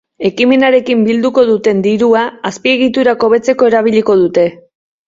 [0.27, 4.53] Ekimenarekin bilduko duten dirua azpiegiturak hobetzeko erabiliko dute.